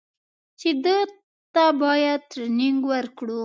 [0.59, 0.97] چې ده
[1.53, 3.39] ته بايد ټرېننگ ورکړو.